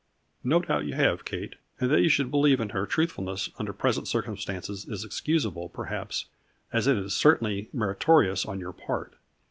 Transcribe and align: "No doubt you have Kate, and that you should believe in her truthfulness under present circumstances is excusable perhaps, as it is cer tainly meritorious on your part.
"No 0.43 0.59
doubt 0.59 0.85
you 0.85 0.95
have 0.95 1.25
Kate, 1.25 1.57
and 1.79 1.91
that 1.91 2.01
you 2.01 2.09
should 2.09 2.31
believe 2.31 2.59
in 2.59 2.69
her 2.69 2.87
truthfulness 2.87 3.51
under 3.59 3.71
present 3.71 4.07
circumstances 4.07 4.83
is 4.87 5.05
excusable 5.05 5.69
perhaps, 5.69 6.25
as 6.73 6.87
it 6.87 6.97
is 6.97 7.13
cer 7.15 7.37
tainly 7.37 7.71
meritorious 7.71 8.43
on 8.43 8.59
your 8.59 8.73
part. 8.73 9.13